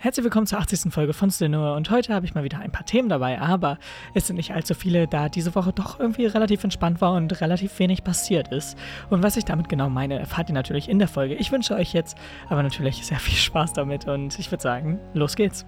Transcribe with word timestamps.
Herzlich 0.00 0.22
willkommen 0.22 0.46
zur 0.46 0.60
80. 0.60 0.92
Folge 0.92 1.12
von 1.12 1.28
Stenoa 1.28 1.76
und 1.76 1.90
heute 1.90 2.14
habe 2.14 2.24
ich 2.24 2.32
mal 2.32 2.44
wieder 2.44 2.60
ein 2.60 2.70
paar 2.70 2.86
Themen 2.86 3.08
dabei, 3.08 3.40
aber 3.40 3.78
es 4.14 4.28
sind 4.28 4.36
nicht 4.36 4.54
allzu 4.54 4.74
viele, 4.74 5.08
da 5.08 5.28
diese 5.28 5.56
Woche 5.56 5.72
doch 5.72 5.98
irgendwie 5.98 6.26
relativ 6.26 6.62
entspannt 6.62 7.00
war 7.00 7.14
und 7.14 7.40
relativ 7.40 7.76
wenig 7.80 8.04
passiert 8.04 8.52
ist. 8.52 8.78
Und 9.10 9.24
was 9.24 9.36
ich 9.36 9.44
damit 9.44 9.68
genau 9.68 9.90
meine, 9.90 10.20
erfahrt 10.20 10.50
ihr 10.50 10.54
natürlich 10.54 10.88
in 10.88 11.00
der 11.00 11.08
Folge. 11.08 11.34
Ich 11.34 11.50
wünsche 11.50 11.74
euch 11.74 11.94
jetzt 11.94 12.16
aber 12.48 12.62
natürlich 12.62 13.04
sehr 13.04 13.18
viel 13.18 13.34
Spaß 13.36 13.72
damit 13.72 14.06
und 14.06 14.38
ich 14.38 14.52
würde 14.52 14.62
sagen, 14.62 15.00
los 15.14 15.34
geht's 15.34 15.66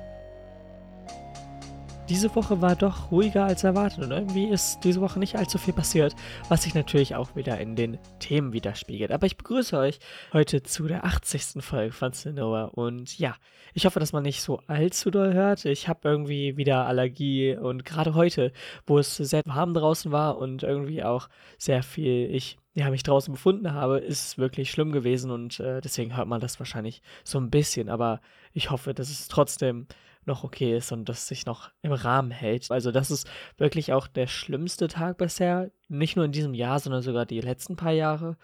diese 2.11 2.35
Woche 2.35 2.61
war 2.61 2.75
doch 2.75 3.13
ruhiger 3.13 3.45
als 3.45 3.63
erwartet 3.63 4.03
und 4.03 4.11
irgendwie 4.11 4.49
ist 4.49 4.81
diese 4.81 5.01
Woche 5.01 5.21
nicht 5.21 5.37
allzu 5.37 5.59
viel 5.59 5.73
passiert, 5.73 6.17
was 6.49 6.65
sich 6.65 6.75
natürlich 6.75 7.15
auch 7.15 7.37
wieder 7.37 7.59
in 7.61 7.77
den 7.77 7.99
Themen 8.19 8.53
widerspiegelt. 8.53 9.13
Aber 9.13 9.27
ich 9.27 9.37
begrüße 9.37 9.79
euch 9.79 10.01
heute 10.33 10.65
zu 10.65 10.89
der 10.89 11.05
80. 11.05 11.63
Folge 11.63 11.93
von 11.93 12.13
Cinnoa 12.13 12.65
und 12.65 13.17
ja, 13.17 13.37
ich 13.75 13.87
hoffe, 13.87 14.01
dass 14.01 14.13
man 14.13 14.25
nicht 14.25 14.43
so 14.43 14.59
allzu 14.67 15.13
doll 15.13 15.35
hört. 15.35 15.65
Ich 15.65 15.87
habe 15.87 16.01
irgendwie 16.09 16.57
wieder 16.57 16.85
Allergie 16.87 17.57
und 17.57 17.85
gerade 17.85 18.15
heute, 18.15 18.53
wo 18.89 18.99
es 18.99 19.17
sehr 19.17 19.43
warm 19.47 19.73
draußen 19.73 20.11
war 20.11 20.37
und 20.37 20.65
irgendwie 20.65 21.05
auch 21.05 21.29
sehr 21.59 21.85
viel 21.85 22.29
ich 22.35 22.59
ja, 22.75 22.91
mich 22.91 23.05
draußen 23.05 23.33
befunden 23.33 23.73
habe, 23.73 23.99
ist 23.99 24.27
es 24.27 24.39
wirklich 24.39 24.71
schlimm 24.73 24.91
gewesen 24.91 25.31
und 25.31 25.61
äh, 25.61 25.81
deswegen 25.81 26.17
hört 26.17 26.27
man 26.27 26.41
das 26.41 26.59
wahrscheinlich 26.59 27.03
so 27.23 27.39
ein 27.39 27.51
bisschen. 27.51 27.89
Aber 27.89 28.21
ich 28.53 28.71
hoffe, 28.71 28.95
dass 28.95 29.11
es 29.11 29.29
trotzdem 29.29 29.87
noch 30.27 30.45
okay 30.45 30.77
ist 30.77 30.93
und 30.93 31.09
das 31.09 31.27
sich 31.27 31.47
noch 31.47 31.71
im 31.83 31.93
Rahmen 31.93 32.31
hält. 32.31 32.71
Also 32.71 32.93
das 32.93 33.11
ist 33.11 33.29
wirklich 33.57 33.93
auch 33.93 34.07
der 34.07 34.27
schlimmste 34.27 34.89
Tag 34.89 35.19
bisher, 35.19 35.71
nicht 35.89 36.17
nur 36.17 36.25
in 36.25 36.33
diesem 36.33 36.55
Jahr, 36.55 36.79
sondern 36.79 37.03
sogar 37.03 37.27
die 37.27 37.41
letzten 37.41 37.77
paar 37.77 37.93
Jahre. 37.93 38.37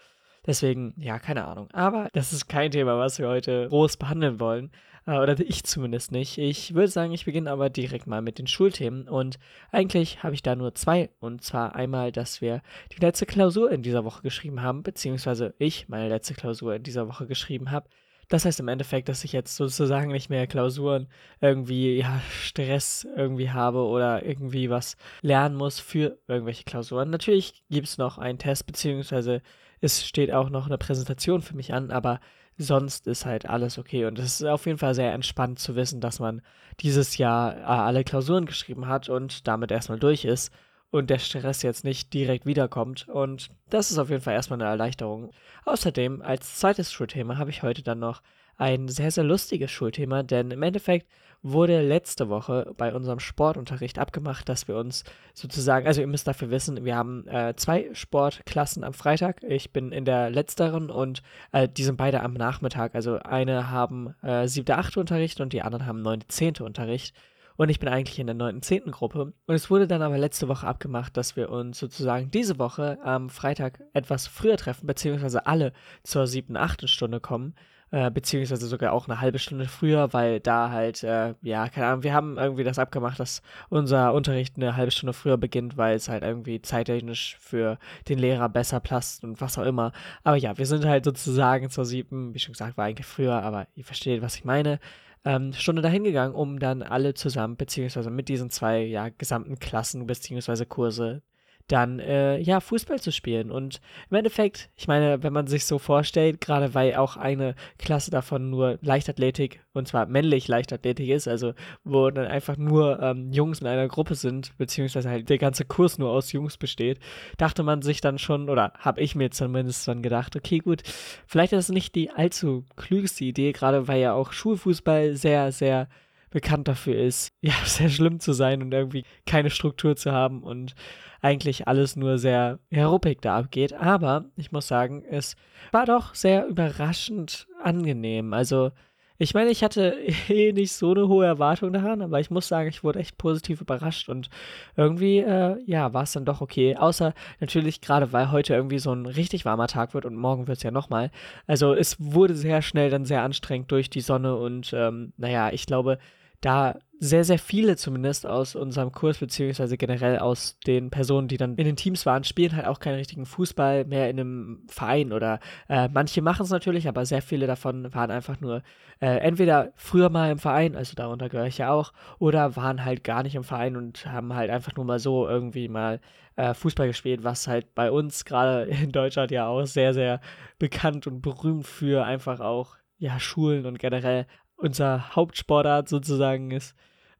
Deswegen, 0.45 0.93
ja, 0.97 1.19
keine 1.19 1.45
Ahnung. 1.45 1.69
Aber 1.73 2.09
das 2.13 2.31
ist 2.31 2.47
kein 2.47 2.71
Thema, 2.71 2.97
was 2.97 3.19
wir 3.19 3.27
heute 3.27 3.67
groß 3.67 3.97
behandeln 3.97 4.39
wollen. 4.39 4.71
Äh, 5.05 5.17
oder 5.17 5.39
ich 5.39 5.63
zumindest 5.63 6.11
nicht. 6.11 6.37
Ich 6.37 6.73
würde 6.73 6.89
sagen, 6.89 7.11
ich 7.11 7.25
beginne 7.25 7.51
aber 7.51 7.69
direkt 7.69 8.07
mal 8.07 8.21
mit 8.21 8.39
den 8.39 8.47
Schulthemen. 8.47 9.09
Und 9.09 9.39
eigentlich 9.71 10.23
habe 10.23 10.35
ich 10.35 10.43
da 10.43 10.55
nur 10.55 10.75
zwei. 10.75 11.09
Und 11.19 11.43
zwar 11.43 11.75
einmal, 11.75 12.11
dass 12.11 12.41
wir 12.41 12.61
die 12.93 13.01
letzte 13.01 13.25
Klausur 13.25 13.71
in 13.71 13.81
dieser 13.81 14.05
Woche 14.05 14.21
geschrieben 14.21 14.61
haben, 14.61 14.83
beziehungsweise 14.83 15.55
ich 15.57 15.89
meine 15.89 16.09
letzte 16.09 16.33
Klausur 16.33 16.75
in 16.75 16.83
dieser 16.83 17.07
Woche 17.07 17.27
geschrieben 17.27 17.71
habe. 17.71 17.89
Das 18.29 18.43
heißt 18.43 18.59
im 18.59 18.67
Endeffekt, 18.67 19.07
dass 19.07 19.23
ich 19.23 19.31
jetzt 19.31 19.55
sozusagen 19.55 20.11
nicht 20.11 20.29
mehr 20.29 20.47
Klausuren 20.47 21.07
irgendwie, 21.39 21.97
ja, 21.97 22.21
Stress 22.29 23.07
irgendwie 23.15 23.51
habe 23.51 23.79
oder 23.79 24.25
irgendwie 24.25 24.69
was 24.69 24.97
lernen 25.21 25.55
muss 25.55 25.79
für 25.79 26.17
irgendwelche 26.27 26.65
Klausuren. 26.65 27.09
Natürlich 27.09 27.63
gibt 27.69 27.87
es 27.87 27.97
noch 27.97 28.17
einen 28.17 28.39
Test, 28.39 28.65
beziehungsweise 28.65 29.41
es 29.79 30.05
steht 30.05 30.33
auch 30.33 30.49
noch 30.49 30.65
eine 30.65 30.77
Präsentation 30.77 31.41
für 31.41 31.55
mich 31.55 31.73
an, 31.73 31.91
aber 31.91 32.19
sonst 32.57 33.07
ist 33.07 33.25
halt 33.25 33.47
alles 33.47 33.77
okay. 33.77 34.05
Und 34.05 34.19
es 34.19 34.41
ist 34.41 34.43
auf 34.45 34.65
jeden 34.65 34.79
Fall 34.79 34.95
sehr 34.95 35.13
entspannt 35.13 35.59
zu 35.59 35.75
wissen, 35.75 36.01
dass 36.01 36.19
man 36.19 36.41
dieses 36.79 37.17
Jahr 37.17 37.55
äh, 37.57 37.61
alle 37.63 38.03
Klausuren 38.03 38.45
geschrieben 38.45 38.87
hat 38.87 39.09
und 39.09 39.47
damit 39.47 39.71
erstmal 39.71 39.99
durch 39.99 40.25
ist 40.25 40.51
und 40.91 41.09
der 41.09 41.19
Stress 41.19 41.61
jetzt 41.63 41.83
nicht 41.83 42.13
direkt 42.13 42.45
wiederkommt. 42.45 43.07
Und 43.07 43.49
das 43.69 43.91
ist 43.91 43.97
auf 43.97 44.09
jeden 44.09 44.21
Fall 44.21 44.33
erstmal 44.33 44.61
eine 44.61 44.69
Erleichterung. 44.69 45.31
Außerdem, 45.65 46.21
als 46.21 46.55
zweites 46.55 46.91
Schulthema 46.91 47.37
habe 47.37 47.49
ich 47.49 47.63
heute 47.63 47.83
dann 47.83 47.99
noch 47.99 48.21
ein 48.57 48.87
sehr, 48.87 49.11
sehr 49.11 49.23
lustiges 49.23 49.69
Schulthema, 49.71 50.23
denn 50.23 50.51
im 50.51 50.63
Endeffekt 50.63 51.07
wurde 51.43 51.81
letzte 51.81 52.29
Woche 52.29 52.73
bei 52.77 52.93
unserem 52.93 53.19
Sportunterricht 53.19 53.99
abgemacht, 53.99 54.49
dass 54.49 54.67
wir 54.67 54.75
uns 54.75 55.03
sozusagen, 55.33 55.85
also 55.85 56.01
ihr 56.01 56.07
müsst 56.07 56.27
dafür 56.27 56.49
wissen, 56.49 56.83
wir 56.83 56.95
haben 56.95 57.27
äh, 57.27 57.53
zwei 57.55 57.89
Sportklassen 57.93 58.83
am 58.83 58.93
Freitag. 58.93 59.43
Ich 59.43 59.71
bin 59.71 59.91
in 59.91 60.03
der 60.03 60.31
letzteren 60.31 60.89
und 60.89 61.21
äh, 61.51 61.69
die 61.69 61.83
sind 61.83 61.97
beide 61.97 62.23
am 62.23 62.33
Nachmittag. 62.33 62.95
Also 62.95 63.19
eine 63.19 63.69
haben 63.69 64.15
äh, 64.23 64.47
siebte, 64.47 64.77
achte 64.77 64.99
Unterricht 64.99 65.39
und 65.39 65.53
die 65.53 65.61
anderen 65.61 65.85
haben 65.85 66.01
neunte, 66.01 66.27
zehnte 66.27 66.63
Unterricht. 66.63 67.15
Und 67.57 67.69
ich 67.69 67.79
bin 67.79 67.89
eigentlich 67.89 68.19
in 68.19 68.27
der 68.27 68.35
9. 68.35 68.61
10. 68.61 68.91
Gruppe. 68.91 69.33
Und 69.45 69.55
es 69.55 69.69
wurde 69.69 69.87
dann 69.87 70.01
aber 70.01 70.17
letzte 70.17 70.47
Woche 70.47 70.67
abgemacht, 70.67 71.17
dass 71.17 71.35
wir 71.35 71.49
uns 71.49 71.79
sozusagen 71.79 72.31
diese 72.31 72.59
Woche 72.59 72.99
am 73.03 73.29
Freitag 73.29 73.83
etwas 73.93 74.27
früher 74.27 74.57
treffen, 74.57 74.87
beziehungsweise 74.87 75.47
alle 75.47 75.73
zur 76.03 76.27
7. 76.27 76.55
8. 76.55 76.87
Stunde 76.87 77.19
kommen. 77.19 77.55
Äh, 77.89 78.11
beziehungsweise 78.11 78.67
sogar 78.67 78.91
auch 78.91 79.07
eine 79.07 79.21
halbe 79.21 79.39
Stunde 79.39 79.65
früher, 79.65 80.11
weil 80.11 80.41
da 80.41 80.71
halt, 80.71 81.03
äh, 81.03 81.35
ja, 81.41 81.69
keine 81.69 81.87
Ahnung, 81.87 82.03
wir 82.03 82.13
haben 82.13 82.37
irgendwie 82.37 82.65
das 82.65 82.79
abgemacht, 82.79 83.17
dass 83.17 83.41
unser 83.69 84.13
Unterricht 84.13 84.57
eine 84.57 84.75
halbe 84.75 84.91
Stunde 84.91 85.13
früher 85.13 85.37
beginnt, 85.37 85.77
weil 85.77 85.95
es 85.95 86.09
halt 86.09 86.21
irgendwie 86.21 86.61
zeittechnisch 86.61 87.37
für 87.39 87.79
den 88.09 88.19
Lehrer 88.19 88.49
besser 88.49 88.81
passt 88.81 89.23
und 89.23 89.39
was 89.39 89.57
auch 89.57 89.63
immer. 89.63 89.93
Aber 90.25 90.35
ja, 90.35 90.57
wir 90.57 90.65
sind 90.65 90.83
halt 90.83 91.05
sozusagen 91.05 91.69
zur 91.69 91.85
siebten, 91.85 92.33
wie 92.33 92.39
schon 92.39 92.51
gesagt, 92.51 92.75
war 92.75 92.83
eigentlich 92.83 93.07
früher, 93.07 93.41
aber 93.41 93.67
ihr 93.75 93.85
versteht, 93.85 94.21
was 94.21 94.35
ich 94.35 94.43
meine 94.43 94.79
ähm, 95.27 95.51
Stunde 95.51 95.81
dahin 95.81 96.05
gegangen, 96.05 96.33
um 96.33 96.57
dann 96.57 96.81
alle 96.81 97.13
zusammen, 97.13 97.57
beziehungsweise 97.57 98.09
mit 98.09 98.29
diesen 98.29 98.49
zwei 98.49 98.79
ja, 98.79 99.09
gesamten 99.09 99.59
Klassen, 99.59 100.07
beziehungsweise 100.07 100.65
Kurse 100.65 101.21
dann 101.67 101.99
äh, 101.99 102.37
ja 102.39 102.59
Fußball 102.59 102.99
zu 102.99 103.11
spielen. 103.11 103.51
Und 103.51 103.81
im 104.09 104.17
Endeffekt, 104.17 104.69
ich 104.75 104.87
meine, 104.87 105.21
wenn 105.23 105.33
man 105.33 105.47
sich 105.47 105.65
so 105.65 105.79
vorstellt, 105.79 106.41
gerade 106.41 106.73
weil 106.73 106.95
auch 106.95 107.17
eine 107.17 107.55
Klasse 107.77 108.09
davon 108.11 108.49
nur 108.49 108.79
Leichtathletik 108.81 109.61
und 109.73 109.87
zwar 109.87 110.05
männlich 110.05 110.47
Leichtathletik 110.47 111.09
ist, 111.09 111.27
also 111.27 111.53
wo 111.83 112.09
dann 112.09 112.25
einfach 112.25 112.57
nur 112.57 113.01
ähm, 113.01 113.31
Jungs 113.31 113.61
in 113.61 113.67
einer 113.67 113.87
Gruppe 113.87 114.15
sind, 114.15 114.57
beziehungsweise 114.57 115.09
halt 115.09 115.29
der 115.29 115.37
ganze 115.37 115.65
Kurs 115.65 115.97
nur 115.97 116.09
aus 116.09 116.31
Jungs 116.31 116.57
besteht, 116.57 116.99
dachte 117.37 117.63
man 117.63 117.81
sich 117.81 118.01
dann 118.01 118.17
schon, 118.17 118.49
oder 118.49 118.73
habe 118.79 119.01
ich 119.01 119.15
mir 119.15 119.31
zumindest 119.31 119.87
dann 119.87 120.01
gedacht, 120.01 120.35
okay, 120.35 120.59
gut, 120.59 120.83
vielleicht 121.27 121.53
ist 121.53 121.69
das 121.69 121.73
nicht 121.73 121.95
die 121.95 122.11
allzu 122.11 122.65
klügste 122.75 123.25
Idee, 123.25 123.51
gerade 123.51 123.87
weil 123.87 124.01
ja 124.01 124.13
auch 124.13 124.31
Schulfußball 124.31 125.15
sehr, 125.15 125.51
sehr 125.51 125.87
bekannt 126.29 126.67
dafür 126.67 126.95
ist, 126.95 127.29
ja, 127.41 127.53
sehr 127.65 127.89
schlimm 127.89 128.19
zu 128.19 128.33
sein 128.33 128.61
und 128.61 128.73
irgendwie 128.73 129.03
keine 129.25 129.49
Struktur 129.49 129.95
zu 129.95 130.11
haben 130.11 130.43
und 130.43 130.75
eigentlich 131.21 131.67
alles 131.67 131.95
nur 131.95 132.17
sehr 132.17 132.59
ruppig 132.75 133.21
da 133.21 133.37
abgeht. 133.37 133.73
Aber 133.73 134.25
ich 134.35 134.51
muss 134.51 134.67
sagen, 134.67 135.03
es 135.09 135.35
war 135.71 135.85
doch 135.85 136.13
sehr 136.13 136.47
überraschend 136.47 137.47
angenehm. 137.63 138.33
Also, 138.33 138.71
ich 139.17 139.33
meine, 139.33 139.49
ich 139.49 139.63
hatte 139.63 139.97
eh 140.29 140.51
nicht 140.53 140.73
so 140.73 140.91
eine 140.91 141.07
hohe 141.07 141.25
Erwartung 141.25 141.73
daran, 141.73 142.01
aber 142.01 142.19
ich 142.19 142.29
muss 142.29 142.47
sagen, 142.47 142.69
ich 142.69 142.83
wurde 142.83 142.99
echt 142.99 143.17
positiv 143.17 143.61
überrascht 143.61 144.09
und 144.09 144.29
irgendwie, 144.75 145.19
äh, 145.19 145.57
ja, 145.65 145.93
war 145.93 146.03
es 146.03 146.13
dann 146.13 146.25
doch 146.25 146.41
okay. 146.41 146.75
Außer 146.75 147.13
natürlich 147.39 147.81
gerade, 147.81 148.13
weil 148.13 148.31
heute 148.31 148.53
irgendwie 148.53 148.79
so 148.79 148.93
ein 148.93 149.05
richtig 149.05 149.45
warmer 149.45 149.67
Tag 149.67 149.93
wird 149.93 150.05
und 150.05 150.15
morgen 150.15 150.47
wird 150.47 150.57
es 150.57 150.63
ja 150.63 150.71
nochmal. 150.71 151.11
Also 151.47 151.73
es 151.73 151.95
wurde 151.99 152.35
sehr 152.35 152.61
schnell 152.61 152.89
dann 152.89 153.05
sehr 153.05 153.23
anstrengend 153.23 153.71
durch 153.71 153.89
die 153.89 154.01
Sonne 154.01 154.35
und 154.35 154.71
ähm, 154.73 155.13
naja, 155.17 155.51
ich 155.51 155.65
glaube, 155.65 155.97
da 156.41 156.77
sehr, 156.99 157.23
sehr 157.23 157.37
viele 157.37 157.75
zumindest 157.75 158.25
aus 158.25 158.55
unserem 158.55 158.91
Kurs, 158.91 159.19
beziehungsweise 159.19 159.77
generell 159.77 160.19
aus 160.19 160.57
den 160.65 160.89
Personen, 160.89 161.27
die 161.27 161.37
dann 161.37 161.55
in 161.55 161.65
den 161.65 161.75
Teams 161.75 162.05
waren, 162.05 162.23
spielen 162.23 162.55
halt 162.55 162.65
auch 162.65 162.79
keinen 162.79 162.95
richtigen 162.95 163.25
Fußball 163.25 163.85
mehr 163.85 164.09
in 164.09 164.19
einem 164.19 164.63
Verein 164.67 165.13
oder 165.13 165.39
äh, 165.69 165.89
manche 165.89 166.21
machen 166.21 166.43
es 166.43 166.49
natürlich, 166.49 166.87
aber 166.87 167.05
sehr 167.05 167.21
viele 167.21 167.45
davon 167.45 167.93
waren 167.93 168.09
einfach 168.09 168.39
nur 168.41 168.63
äh, 168.99 169.17
entweder 169.17 169.71
früher 169.75 170.09
mal 170.09 170.31
im 170.31 170.39
Verein, 170.39 170.75
also 170.75 170.95
darunter 170.95 171.29
gehöre 171.29 171.45
ich 171.45 171.59
ja 171.59 171.71
auch, 171.71 171.93
oder 172.17 172.55
waren 172.55 172.83
halt 172.83 173.03
gar 173.03 173.21
nicht 173.21 173.35
im 173.35 173.43
Verein 173.43 173.75
und 173.75 174.05
haben 174.07 174.33
halt 174.33 174.49
einfach 174.49 174.75
nur 174.75 174.85
mal 174.85 174.99
so 174.99 175.27
irgendwie 175.27 175.67
mal 175.67 175.99
äh, 176.35 176.53
Fußball 176.53 176.87
gespielt, 176.87 177.23
was 177.23 177.47
halt 177.47 177.75
bei 177.75 177.91
uns 177.91 178.25
gerade 178.25 178.63
in 178.63 178.91
Deutschland 178.91 179.29
ja 179.31 179.47
auch 179.47 179.65
sehr, 179.65 179.93
sehr 179.93 180.19
bekannt 180.57 181.05
und 181.05 181.21
berühmt 181.21 181.67
für 181.67 182.05
einfach 182.05 182.39
auch 182.39 182.75
ja, 182.99 183.19
Schulen 183.19 183.67
und 183.67 183.77
generell 183.77 184.25
unser 184.57 185.15
Hauptsportart 185.15 185.87
sozusagen 185.87 186.51
ist. 186.51 186.75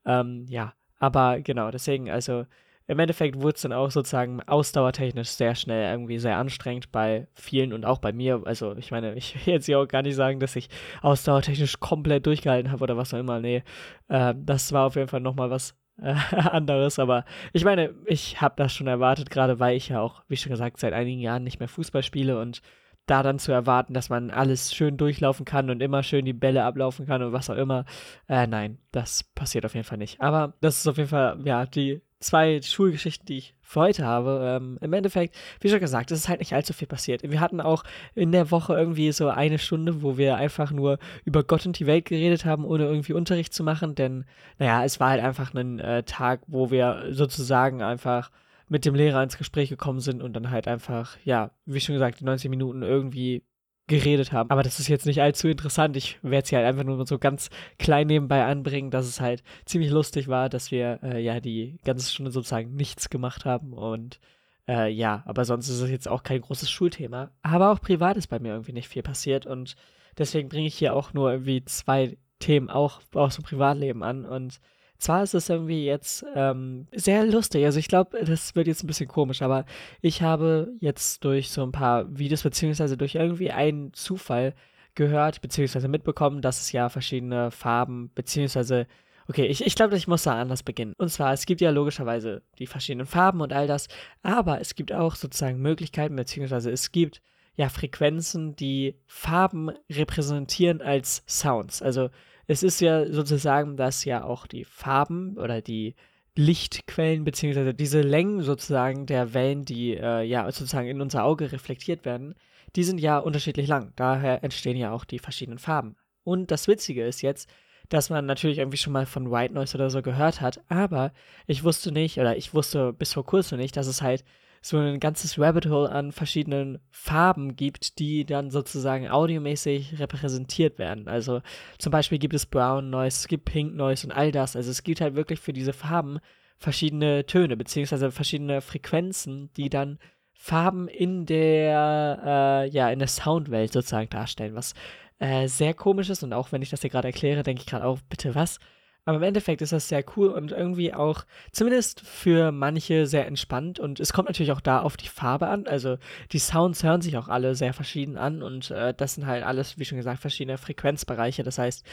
Ähm, 0.05 0.45
ja, 0.49 0.73
aber 0.99 1.41
genau, 1.41 1.71
deswegen, 1.71 2.09
also 2.09 2.45
im 2.87 2.99
Endeffekt 2.99 3.41
wurde 3.41 3.55
es 3.55 3.61
dann 3.61 3.73
auch 3.73 3.91
sozusagen 3.91 4.41
ausdauertechnisch 4.43 5.29
sehr 5.29 5.55
schnell 5.55 5.91
irgendwie 5.91 6.19
sehr 6.19 6.37
anstrengend 6.37 6.91
bei 6.91 7.27
vielen 7.35 7.73
und 7.73 7.85
auch 7.85 7.99
bei 7.99 8.13
mir. 8.13 8.41
Also 8.45 8.75
ich 8.77 8.91
meine, 8.91 9.13
ich 9.15 9.35
will 9.45 9.55
jetzt 9.55 9.65
hier 9.65 9.79
auch 9.79 9.87
gar 9.87 10.01
nicht 10.01 10.15
sagen, 10.15 10.39
dass 10.39 10.55
ich 10.55 10.69
ausdauertechnisch 11.01 11.79
komplett 11.79 12.25
durchgehalten 12.25 12.71
habe 12.71 12.83
oder 12.83 12.95
was 12.95 13.13
auch 13.13 13.19
immer. 13.19 13.41
Nee, 13.41 13.63
äh, 14.07 14.33
das 14.37 14.71
war 14.71 14.87
auf 14.87 14.95
jeden 14.95 15.09
Fall 15.09 15.19
nochmal 15.19 15.49
was 15.49 15.75
äh, 16.01 16.13
anderes. 16.35 16.97
Aber 16.97 17.25
ich 17.51 17.65
meine, 17.65 17.93
ich 18.05 18.39
habe 18.41 18.55
das 18.57 18.73
schon 18.73 18.87
erwartet, 18.87 19.29
gerade 19.29 19.59
weil 19.59 19.75
ich 19.75 19.89
ja 19.89 19.99
auch, 19.99 20.23
wie 20.29 20.37
schon 20.37 20.51
gesagt, 20.51 20.79
seit 20.79 20.93
einigen 20.93 21.19
Jahren 21.19 21.43
nicht 21.43 21.59
mehr 21.59 21.69
Fußball 21.69 22.03
spiele 22.03 22.39
und 22.39 22.61
da 23.07 23.23
dann 23.23 23.39
zu 23.39 23.51
erwarten, 23.51 23.93
dass 23.93 24.09
man 24.09 24.29
alles 24.29 24.75
schön 24.75 24.97
durchlaufen 24.97 25.45
kann 25.45 25.69
und 25.69 25.81
immer 25.81 26.03
schön 26.03 26.25
die 26.25 26.33
Bälle 26.33 26.63
ablaufen 26.63 27.07
kann 27.07 27.23
und 27.23 27.33
was 27.33 27.49
auch 27.49 27.55
immer. 27.55 27.85
Äh, 28.27 28.47
nein, 28.47 28.77
das 28.91 29.23
passiert 29.23 29.65
auf 29.65 29.73
jeden 29.73 29.85
Fall 29.85 29.97
nicht. 29.97 30.21
Aber 30.21 30.53
das 30.61 30.77
ist 30.77 30.87
auf 30.87 30.97
jeden 30.97 31.09
Fall, 31.09 31.39
ja, 31.43 31.65
die 31.65 32.01
zwei 32.19 32.61
Schulgeschichten, 32.61 33.25
die 33.25 33.37
ich 33.37 33.55
für 33.61 33.81
heute 33.81 34.05
habe. 34.05 34.41
Ähm, 34.43 34.77
Im 34.81 34.93
Endeffekt, 34.93 35.35
wie 35.61 35.69
schon 35.69 35.79
gesagt, 35.79 36.11
es 36.11 36.19
ist 36.19 36.29
halt 36.29 36.39
nicht 36.39 36.53
allzu 36.53 36.73
viel 36.73 36.87
passiert. 36.87 37.23
Wir 37.23 37.39
hatten 37.39 37.61
auch 37.61 37.83
in 38.15 38.31
der 38.31 38.51
Woche 38.51 38.73
irgendwie 38.73 39.11
so 39.11 39.29
eine 39.29 39.59
Stunde, 39.59 40.01
wo 40.01 40.17
wir 40.17 40.35
einfach 40.35 40.71
nur 40.71 40.99
über 41.25 41.43
Gott 41.43 41.65
und 41.65 41.79
die 41.79 41.87
Welt 41.87 42.05
geredet 42.05 42.45
haben, 42.45 42.65
ohne 42.65 42.85
irgendwie 42.85 43.13
Unterricht 43.13 43.53
zu 43.53 43.63
machen. 43.63 43.95
Denn, 43.95 44.25
naja, 44.57 44.83
es 44.83 44.99
war 44.99 45.11
halt 45.11 45.23
einfach 45.23 45.53
ein 45.53 45.79
äh, 45.79 46.03
Tag, 46.03 46.41
wo 46.47 46.71
wir 46.71 47.05
sozusagen 47.11 47.81
einfach 47.81 48.31
mit 48.69 48.85
dem 48.85 48.95
Lehrer 48.95 49.23
ins 49.23 49.37
Gespräch 49.37 49.69
gekommen 49.69 49.99
sind 49.99 50.21
und 50.21 50.33
dann 50.33 50.51
halt 50.51 50.67
einfach, 50.67 51.17
ja, 51.23 51.51
wie 51.65 51.79
schon 51.79 51.93
gesagt, 51.93 52.19
die 52.19 52.25
90 52.25 52.49
Minuten 52.49 52.83
irgendwie 52.83 53.43
geredet 53.87 54.33
haben. 54.33 54.51
Aber 54.51 54.63
das 54.63 54.79
ist 54.79 54.89
jetzt 54.89 55.05
nicht 55.05 55.21
allzu 55.21 55.47
interessant. 55.47 55.95
Ich 55.95 56.19
werde 56.21 56.43
es 56.43 56.49
hier 56.49 56.59
halt 56.59 56.67
einfach 56.67 56.83
nur 56.83 57.05
so 57.07 57.17
ganz 57.17 57.49
klein 57.79 58.07
nebenbei 58.07 58.43
anbringen, 58.43 58.91
dass 58.91 59.05
es 59.05 59.21
halt 59.21 59.43
ziemlich 59.65 59.89
lustig 59.89 60.27
war, 60.27 60.49
dass 60.49 60.71
wir 60.71 60.99
äh, 61.01 61.23
ja 61.23 61.39
die 61.39 61.79
ganze 61.85 62.11
Stunde 62.11 62.31
sozusagen 62.31 62.75
nichts 62.75 63.09
gemacht 63.09 63.45
haben. 63.45 63.71
Und 63.71 64.19
äh, 64.67 64.91
ja, 64.91 65.23
aber 65.25 65.45
sonst 65.45 65.69
ist 65.69 65.79
es 65.79 65.89
jetzt 65.89 66.09
auch 66.09 66.23
kein 66.23 66.41
großes 66.41 66.69
Schulthema. 66.69 67.31
Aber 67.41 67.71
auch 67.71 67.79
privat 67.79 68.17
ist 68.17 68.27
bei 68.27 68.39
mir 68.39 68.51
irgendwie 68.51 68.73
nicht 68.73 68.89
viel 68.89 69.03
passiert. 69.03 69.45
Und 69.45 69.77
deswegen 70.17 70.49
bringe 70.49 70.67
ich 70.67 70.75
hier 70.75 70.93
auch 70.93 71.13
nur 71.13 71.31
irgendwie 71.31 71.63
zwei 71.63 72.17
Themen 72.39 72.69
auch 72.69 73.01
aus 73.13 73.35
dem 73.35 73.45
Privatleben 73.45 74.03
an. 74.03 74.25
Und 74.25 74.59
zwar 74.97 75.23
ist 75.23 75.33
es 75.33 75.49
irgendwie 75.49 75.85
jetzt 75.85 76.25
ähm, 76.35 76.87
sehr 76.93 77.25
lustig. 77.25 77.65
Also 77.65 77.79
ich 77.79 77.87
glaube, 77.87 78.23
das 78.25 78.55
wird 78.55 78.67
jetzt 78.67 78.83
ein 78.83 78.87
bisschen 78.87 79.07
komisch, 79.07 79.41
aber 79.41 79.65
ich 80.01 80.21
habe 80.21 80.73
jetzt 80.79 81.23
durch 81.23 81.49
so 81.49 81.63
ein 81.63 81.71
paar 81.71 82.05
Videos 82.17 82.43
beziehungsweise 82.43 82.97
durch 82.97 83.15
irgendwie 83.15 83.51
einen 83.51 83.93
Zufall 83.93 84.53
gehört 84.95 85.41
beziehungsweise 85.41 85.87
mitbekommen, 85.87 86.41
dass 86.41 86.59
es 86.59 86.71
ja 86.71 86.89
verschiedene 86.89 87.51
Farben 87.51 88.11
beziehungsweise 88.15 88.87
Okay, 89.29 89.45
ich, 89.45 89.65
ich 89.65 89.75
glaube, 89.75 89.97
ich 89.97 90.07
muss 90.07 90.23
da 90.23 90.39
anders 90.39 90.63
beginnen. 90.63 90.93
Und 90.97 91.09
zwar, 91.09 91.33
es 91.33 91.45
gibt 91.45 91.59
ja 91.59 91.69
logischerweise 91.69 92.43
die 92.59 92.67
verschiedenen 92.67 93.05
Farben 93.05 93.41
und 93.41 93.51
all 93.51 93.67
das, 93.67 93.89
aber 94.23 94.61
es 94.61 94.73
gibt 94.73 94.93
auch 94.93 95.15
sozusagen 95.15 95.59
Möglichkeiten, 95.61 96.15
beziehungsweise 96.15 96.71
es 96.71 96.93
gibt 96.93 97.21
ja 97.55 97.67
Frequenzen, 97.67 98.55
die 98.55 98.95
Farben 99.05 99.71
repräsentieren 99.91 100.81
als 100.81 101.23
Sounds. 101.27 101.81
Also 101.81 102.09
es 102.47 102.63
ist 102.63 102.79
ja 102.79 103.11
sozusagen, 103.11 103.77
dass 103.77 104.05
ja 104.05 104.23
auch 104.23 104.47
die 104.47 104.63
Farben 104.63 105.37
oder 105.37 105.61
die 105.61 105.95
Lichtquellen 106.35 107.23
beziehungsweise 107.23 107.73
diese 107.73 108.01
Längen 108.01 108.41
sozusagen 108.41 109.05
der 109.05 109.33
Wellen, 109.33 109.65
die 109.65 109.95
äh, 109.97 110.21
ja 110.23 110.45
sozusagen 110.51 110.87
in 110.87 111.01
unser 111.01 111.23
Auge 111.23 111.51
reflektiert 111.51 112.05
werden, 112.05 112.35
die 112.75 112.83
sind 112.83 112.99
ja 112.99 113.17
unterschiedlich 113.17 113.67
lang. 113.67 113.91
Daher 113.95 114.43
entstehen 114.43 114.77
ja 114.77 114.91
auch 114.91 115.03
die 115.03 115.19
verschiedenen 115.19 115.59
Farben. 115.59 115.95
Und 116.23 116.51
das 116.51 116.67
Witzige 116.67 117.05
ist 117.05 117.21
jetzt, 117.21 117.49
dass 117.89 118.09
man 118.09 118.25
natürlich 118.25 118.59
irgendwie 118.59 118.77
schon 118.77 118.93
mal 118.93 119.05
von 119.05 119.31
White 119.31 119.53
Noise 119.53 119.75
oder 119.75 119.89
so 119.89 120.01
gehört 120.01 120.41
hat, 120.41 120.61
aber 120.67 121.13
ich 121.47 121.63
wusste 121.63 121.91
nicht 121.91 122.19
oder 122.19 122.37
ich 122.37 122.53
wusste 122.53 122.93
bis 122.93 123.13
vor 123.13 123.25
kurzem 123.25 123.59
nicht, 123.59 123.75
dass 123.77 123.87
es 123.87 124.01
halt 124.01 124.23
so 124.61 124.77
ein 124.77 124.99
ganzes 124.99 125.39
Rabbit 125.39 125.67
Hole 125.67 125.89
an 125.89 126.11
verschiedenen 126.11 126.79
Farben 126.91 127.55
gibt, 127.55 127.99
die 127.99 128.25
dann 128.25 128.49
sozusagen 128.49 129.09
audiomäßig 129.09 129.99
repräsentiert 129.99 130.79
werden. 130.79 131.07
Also 131.07 131.41
zum 131.77 131.91
Beispiel 131.91 132.17
gibt 132.17 132.33
es 132.33 132.45
Brown 132.45 132.89
Noise, 132.89 133.17
es 133.19 133.27
gibt 133.27 133.45
Pink 133.45 133.75
Noise 133.75 134.07
und 134.07 134.13
all 134.13 134.31
das. 134.31 134.55
Also 134.55 134.71
es 134.71 134.83
gibt 134.83 135.01
halt 135.01 135.15
wirklich 135.15 135.39
für 135.39 135.53
diese 135.53 135.73
Farben 135.73 136.19
verschiedene 136.57 137.25
Töne, 137.25 137.55
beziehungsweise 137.55 138.11
verschiedene 138.11 138.61
Frequenzen, 138.61 139.51
die 139.57 139.69
dann 139.69 139.99
Farben 140.33 140.87
in 140.87 141.25
der, 141.25 142.21
äh, 142.65 142.69
ja, 142.69 142.89
in 142.89 142.99
der 142.99 143.07
Soundwelt 143.07 143.73
sozusagen 143.73 144.09
darstellen, 144.09 144.55
was 144.55 144.73
äh, 145.19 145.47
sehr 145.47 145.73
komisch 145.73 146.09
ist 146.09 146.23
und 146.23 146.33
auch 146.33 146.51
wenn 146.51 146.61
ich 146.61 146.69
das 146.69 146.81
hier 146.81 146.89
gerade 146.89 147.07
erkläre, 147.07 147.43
denke 147.43 147.61
ich 147.61 147.67
gerade 147.67 147.85
auch, 147.85 147.99
bitte 148.09 148.35
was? 148.35 148.59
Aber 149.07 149.15
im 149.15 149.23
Endeffekt 149.23 149.61
ist 149.61 149.71
das 149.71 149.87
sehr 149.87 150.03
cool 150.17 150.27
und 150.27 150.51
irgendwie 150.51 150.93
auch 150.93 151.23
zumindest 151.53 152.01
für 152.01 152.51
manche 152.51 153.07
sehr 153.07 153.25
entspannt. 153.25 153.79
Und 153.79 154.01
es 154.01 154.11
kommt 154.11 154.27
natürlich 154.27 154.51
auch 154.51 154.59
da 154.59 154.81
auf 154.81 154.97
die 154.97 155.07
Farbe 155.07 155.47
an. 155.47 155.65
Also 155.65 155.97
die 156.33 156.39
Sounds 156.39 156.83
hören 156.83 156.99
sich 156.99 157.15
auch 157.15 157.29
alle 157.29 157.55
sehr 157.55 157.73
verschieden 157.73 158.17
an 158.17 158.43
und 158.43 158.69
äh, 158.69 158.93
das 158.93 159.13
sind 159.13 159.25
halt 159.25 159.45
alles, 159.45 159.79
wie 159.79 159.85
schon 159.85 159.97
gesagt, 159.97 160.19
verschiedene 160.19 160.57
Frequenzbereiche. 160.57 161.43
Das 161.43 161.57
heißt, 161.57 161.85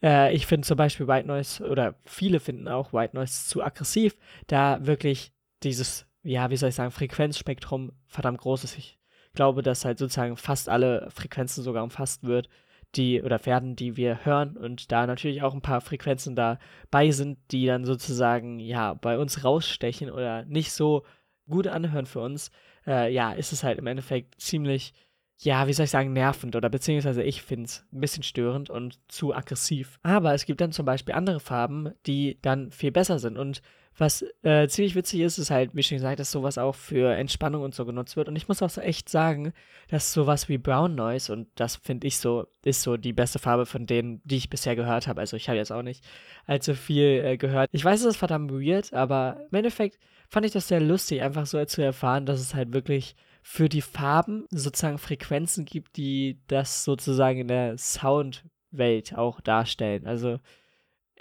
äh, 0.00 0.32
ich 0.32 0.46
finde 0.46 0.64
zum 0.64 0.76
Beispiel 0.76 1.08
White 1.08 1.26
Noise 1.26 1.68
oder 1.68 1.96
viele 2.04 2.38
finden 2.38 2.68
auch 2.68 2.92
White 2.92 3.16
Noise 3.16 3.48
zu 3.48 3.64
aggressiv, 3.64 4.16
da 4.46 4.86
wirklich 4.86 5.32
dieses, 5.64 6.06
ja, 6.22 6.50
wie 6.50 6.56
soll 6.56 6.68
ich 6.68 6.76
sagen, 6.76 6.92
Frequenzspektrum 6.92 7.90
verdammt 8.06 8.38
groß 8.38 8.62
ist. 8.62 8.78
Ich 8.78 9.00
glaube, 9.34 9.62
dass 9.62 9.84
halt 9.84 9.98
sozusagen 9.98 10.36
fast 10.36 10.68
alle 10.68 11.08
Frequenzen 11.10 11.64
sogar 11.64 11.82
umfasst 11.82 12.22
wird 12.22 12.48
die 12.96 13.22
oder 13.22 13.44
werden, 13.46 13.76
die 13.76 13.96
wir 13.96 14.24
hören 14.24 14.56
und 14.56 14.90
da 14.92 15.06
natürlich 15.06 15.42
auch 15.42 15.54
ein 15.54 15.62
paar 15.62 15.80
Frequenzen 15.80 16.34
dabei 16.34 17.10
sind, 17.10 17.38
die 17.50 17.66
dann 17.66 17.84
sozusagen 17.84 18.58
ja 18.58 18.94
bei 18.94 19.18
uns 19.18 19.44
rausstechen 19.44 20.10
oder 20.10 20.44
nicht 20.44 20.72
so 20.72 21.04
gut 21.48 21.66
anhören 21.66 22.06
für 22.06 22.20
uns, 22.20 22.50
äh, 22.86 23.12
ja, 23.12 23.32
ist 23.32 23.52
es 23.52 23.62
halt 23.62 23.78
im 23.78 23.86
Endeffekt 23.86 24.40
ziemlich, 24.40 24.92
ja, 25.38 25.66
wie 25.66 25.72
soll 25.72 25.84
ich 25.84 25.90
sagen, 25.90 26.12
nervend 26.12 26.56
oder 26.56 26.68
beziehungsweise 26.68 27.22
ich 27.22 27.42
finde 27.42 27.64
es 27.66 27.86
ein 27.92 28.00
bisschen 28.00 28.22
störend 28.22 28.70
und 28.70 28.98
zu 29.08 29.34
aggressiv. 29.34 29.98
Aber 30.02 30.34
es 30.34 30.44
gibt 30.44 30.60
dann 30.60 30.72
zum 30.72 30.86
Beispiel 30.86 31.14
andere 31.14 31.40
Farben, 31.40 31.92
die 32.06 32.38
dann 32.42 32.70
viel 32.70 32.92
besser 32.92 33.18
sind 33.18 33.38
und 33.38 33.62
was 34.00 34.24
äh, 34.42 34.66
ziemlich 34.66 34.94
witzig 34.94 35.20
ist, 35.20 35.36
ist 35.36 35.50
halt, 35.50 35.74
wie 35.74 35.82
schon 35.82 35.98
gesagt, 35.98 36.18
dass 36.18 36.30
sowas 36.30 36.56
auch 36.56 36.74
für 36.74 37.14
Entspannung 37.14 37.62
und 37.62 37.74
so 37.74 37.84
genutzt 37.84 38.16
wird. 38.16 38.28
Und 38.28 38.36
ich 38.36 38.48
muss 38.48 38.62
auch 38.62 38.70
so 38.70 38.80
echt 38.80 39.10
sagen, 39.10 39.52
dass 39.88 40.14
sowas 40.14 40.48
wie 40.48 40.56
Brown 40.56 40.94
Noise, 40.94 41.32
und 41.32 41.48
das 41.54 41.76
finde 41.76 42.06
ich 42.06 42.16
so, 42.16 42.46
ist 42.64 42.82
so 42.82 42.96
die 42.96 43.12
beste 43.12 43.38
Farbe 43.38 43.66
von 43.66 43.86
denen, 43.86 44.22
die 44.24 44.38
ich 44.38 44.48
bisher 44.48 44.74
gehört 44.74 45.06
habe. 45.06 45.20
Also 45.20 45.36
ich 45.36 45.48
habe 45.48 45.58
jetzt 45.58 45.70
auch 45.70 45.82
nicht 45.82 46.02
allzu 46.46 46.74
viel 46.74 47.22
äh, 47.24 47.36
gehört. 47.36 47.68
Ich 47.72 47.84
weiß, 47.84 48.00
es 48.00 48.06
ist 48.06 48.16
verdammt 48.16 48.50
weird, 48.52 48.94
aber 48.94 49.44
im 49.50 49.58
Endeffekt 49.58 49.98
fand 50.28 50.46
ich 50.46 50.52
das 50.52 50.68
sehr 50.68 50.80
lustig, 50.80 51.20
einfach 51.20 51.44
so 51.44 51.62
zu 51.66 51.82
erfahren, 51.82 52.24
dass 52.24 52.40
es 52.40 52.54
halt 52.54 52.72
wirklich 52.72 53.16
für 53.42 53.68
die 53.68 53.82
Farben 53.82 54.46
sozusagen 54.50 54.98
Frequenzen 54.98 55.66
gibt, 55.66 55.96
die 55.98 56.40
das 56.46 56.84
sozusagen 56.84 57.40
in 57.40 57.48
der 57.48 57.76
Soundwelt 57.76 59.14
auch 59.14 59.42
darstellen. 59.42 60.06
Also 60.06 60.38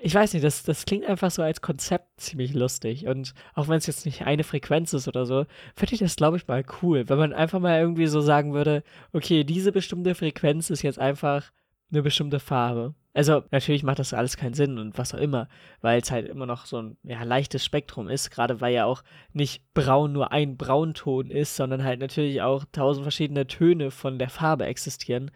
ich 0.02 0.16
weiß 0.16 0.34
nicht, 0.34 0.44
das, 0.44 0.64
das 0.64 0.86
klingt 0.86 1.06
einfach 1.06 1.32
so 1.32 1.42
als 1.42 1.62
Konzept 1.62 2.22
ziemlich 2.22 2.54
lustig. 2.54 3.08
Und 3.08 3.34
auch 3.54 3.68
wenn 3.68 3.78
es 3.78 3.88
jetzt 3.88 4.06
nicht 4.06 4.24
eine 4.24 4.44
Frequenz 4.44 4.94
ist 4.94 5.08
oder 5.08 5.26
so, 5.26 5.46
fände 5.76 5.94
ich 5.94 6.00
das, 6.00 6.16
glaube 6.16 6.38
ich, 6.38 6.48
mal 6.48 6.64
cool. 6.82 7.08
Wenn 7.10 7.18
man 7.18 7.34
einfach 7.34 7.60
mal 7.60 7.80
irgendwie 7.80 8.08
so 8.08 8.22
sagen 8.22 8.54
würde, 8.54 8.84
okay, 9.14 9.44
diese 9.44 9.72
bestimmte 9.72 10.16
Frequenz 10.16 10.70
ist 10.70 10.82
jetzt 10.82 11.00
einfach 11.00 11.52
eine 11.92 12.02
bestimmte 12.02 12.40
Farbe. 12.40 12.94
Also, 13.14 13.44
natürlich 13.52 13.84
macht 13.84 14.00
das 14.00 14.14
alles 14.14 14.38
keinen 14.38 14.54
Sinn 14.54 14.78
und 14.78 14.98
was 14.98 15.16
auch 15.16 15.20
immer, 15.20 15.50
weil 15.82 16.00
es 16.00 16.12
halt 16.12 16.28
immer 16.28 16.46
noch 16.46 16.66
so 16.66 16.82
ein 16.82 16.98
ja, 17.04 17.24
leichtes 17.24 17.66
Spektrum 17.66 18.08
ist, 18.08 18.30
gerade 18.30 18.62
weil 18.62 18.74
ja 18.74 18.86
auch 18.86 19.04
nicht 19.34 19.64
braun 19.74 20.14
nur 20.14 20.32
ein 20.32 20.58
Braunton 20.58 21.32
ist, 21.32 21.56
sondern 21.56 21.84
halt 21.84 22.00
natürlich 22.00 22.42
auch 22.42 22.66
tausend 22.72 23.04
verschiedene 23.04 23.48
Töne 23.48 23.90
von 23.90 24.20
der 24.20 24.30
Farbe 24.30 24.68
existieren. 24.68 25.32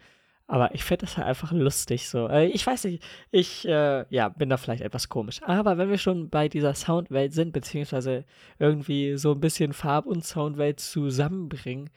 Aber 0.46 0.74
ich 0.74 0.84
finde 0.84 1.06
das 1.06 1.16
halt 1.16 1.26
einfach 1.26 1.52
lustig 1.52 2.08
so. 2.08 2.28
Äh, 2.28 2.48
ich 2.48 2.66
weiß 2.66 2.84
nicht, 2.84 3.02
ich 3.30 3.66
äh, 3.66 4.04
ja, 4.10 4.28
bin 4.28 4.50
da 4.50 4.58
vielleicht 4.58 4.82
etwas 4.82 5.08
komisch. 5.08 5.42
Aber 5.42 5.78
wenn 5.78 5.88
wir 5.88 5.98
schon 5.98 6.28
bei 6.28 6.48
dieser 6.48 6.74
Soundwelt 6.74 7.32
sind, 7.32 7.52
beziehungsweise 7.52 8.24
irgendwie 8.58 9.16
so 9.16 9.32
ein 9.32 9.40
bisschen 9.40 9.72
Farb- 9.72 10.06
und 10.06 10.24
Soundwelt 10.24 10.80
zusammenbringen, 10.80 11.88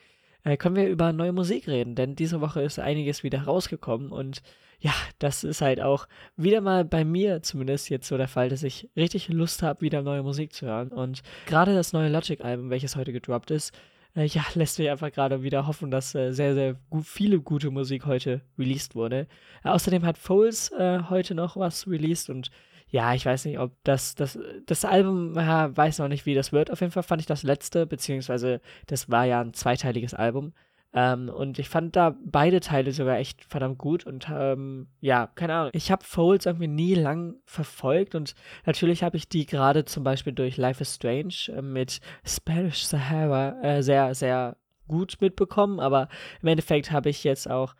äh, 0.44 0.56
können 0.56 0.76
wir 0.76 0.88
über 0.88 1.12
neue 1.12 1.32
Musik 1.32 1.68
reden. 1.68 1.94
Denn 1.94 2.16
diese 2.16 2.40
Woche 2.40 2.62
ist 2.62 2.78
einiges 2.78 3.22
wieder 3.22 3.42
rausgekommen 3.42 4.12
und 4.12 4.42
ja, 4.80 4.92
das 5.18 5.44
ist 5.44 5.60
halt 5.60 5.80
auch 5.80 6.06
wieder 6.36 6.60
mal 6.60 6.84
bei 6.84 7.04
mir 7.04 7.42
zumindest 7.42 7.90
jetzt 7.90 8.06
so 8.06 8.16
der 8.16 8.28
Fall, 8.28 8.48
dass 8.48 8.62
ich 8.62 8.88
richtig 8.96 9.28
Lust 9.28 9.62
habe, 9.62 9.80
wieder 9.80 10.02
neue 10.02 10.22
Musik 10.22 10.52
zu 10.52 10.66
hören. 10.66 10.88
Und 10.88 11.22
gerade 11.46 11.74
das 11.74 11.92
neue 11.92 12.08
Logic-Album, 12.08 12.70
welches 12.70 12.94
heute 12.94 13.12
gedroppt 13.12 13.50
ist, 13.50 13.72
äh, 14.14 14.24
ja, 14.24 14.44
lässt 14.54 14.78
mich 14.78 14.90
einfach 14.90 15.12
gerade 15.12 15.42
wieder 15.42 15.66
hoffen, 15.66 15.90
dass 15.90 16.14
äh, 16.14 16.32
sehr, 16.32 16.54
sehr 16.54 16.76
gut, 16.90 17.06
viele 17.06 17.40
gute 17.40 17.70
Musik 17.70 18.06
heute 18.06 18.42
released 18.58 18.94
wurde. 18.94 19.26
Äh, 19.64 19.68
außerdem 19.68 20.04
hat 20.04 20.18
Foles 20.18 20.70
äh, 20.72 21.00
heute 21.08 21.34
noch 21.34 21.56
was 21.56 21.86
released 21.86 22.30
und 22.30 22.50
ja, 22.90 23.12
ich 23.12 23.26
weiß 23.26 23.44
nicht, 23.44 23.58
ob 23.58 23.72
das, 23.84 24.14
das, 24.14 24.38
das 24.64 24.84
Album, 24.86 25.34
ja, 25.34 25.76
weiß 25.76 25.98
noch 25.98 26.08
nicht, 26.08 26.24
wie 26.24 26.34
das 26.34 26.52
wird. 26.52 26.70
Auf 26.70 26.80
jeden 26.80 26.92
Fall 26.92 27.02
fand 27.02 27.20
ich 27.20 27.26
das 27.26 27.42
letzte, 27.42 27.86
beziehungsweise 27.86 28.62
das 28.86 29.10
war 29.10 29.26
ja 29.26 29.42
ein 29.42 29.52
zweiteiliges 29.52 30.14
Album, 30.14 30.54
ähm, 30.94 31.28
und 31.28 31.58
ich 31.58 31.68
fand 31.68 31.96
da 31.96 32.16
beide 32.24 32.60
Teile 32.60 32.92
sogar 32.92 33.18
echt 33.18 33.44
verdammt 33.44 33.78
gut 33.78 34.06
und 34.06 34.28
ähm, 34.32 34.88
ja, 35.00 35.26
keine 35.34 35.54
Ahnung. 35.54 35.70
Ich 35.74 35.90
habe 35.90 36.04
Folds 36.04 36.46
irgendwie 36.46 36.68
nie 36.68 36.94
lang 36.94 37.36
verfolgt 37.44 38.14
und 38.14 38.34
natürlich 38.64 39.02
habe 39.02 39.16
ich 39.16 39.28
die 39.28 39.44
gerade 39.44 39.84
zum 39.84 40.02
Beispiel 40.02 40.32
durch 40.32 40.56
Life 40.56 40.80
is 40.80 40.94
Strange 40.94 41.34
äh, 41.48 41.62
mit 41.62 42.00
Spanish 42.24 42.84
Sahara 42.84 43.60
äh, 43.62 43.82
sehr, 43.82 44.14
sehr 44.14 44.56
gut 44.86 45.18
mitbekommen, 45.20 45.78
aber 45.78 46.08
im 46.40 46.48
Endeffekt 46.48 46.90
habe 46.90 47.10
ich 47.10 47.22
jetzt 47.22 47.50
auch 47.50 47.74